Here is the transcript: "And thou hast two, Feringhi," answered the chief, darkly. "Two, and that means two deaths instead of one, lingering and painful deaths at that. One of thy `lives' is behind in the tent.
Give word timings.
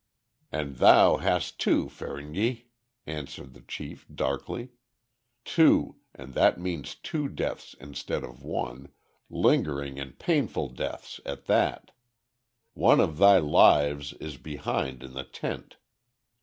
"And 0.51 0.77
thou 0.77 1.17
hast 1.17 1.59
two, 1.59 1.87
Feringhi," 1.87 2.69
answered 3.05 3.53
the 3.53 3.61
chief, 3.61 4.07
darkly. 4.11 4.69
"Two, 5.45 5.97
and 6.15 6.33
that 6.33 6.59
means 6.59 6.95
two 6.95 7.29
deaths 7.29 7.75
instead 7.79 8.23
of 8.23 8.41
one, 8.41 8.91
lingering 9.29 9.99
and 9.99 10.17
painful 10.17 10.69
deaths 10.69 11.19
at 11.23 11.45
that. 11.45 11.91
One 12.73 12.99
of 12.99 13.19
thy 13.19 13.39
`lives' 13.41 14.19
is 14.19 14.37
behind 14.37 15.03
in 15.03 15.13
the 15.13 15.23
tent. 15.23 15.77